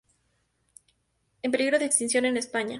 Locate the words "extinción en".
1.85-2.37